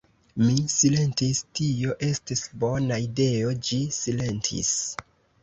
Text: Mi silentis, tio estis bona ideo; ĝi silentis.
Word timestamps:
Mi 0.43 0.53
silentis, 0.75 1.41
tio 1.59 1.93
estis 2.07 2.41
bona 2.65 2.99
ideo; 3.09 3.53
ĝi 3.69 3.79
silentis. 4.01 4.75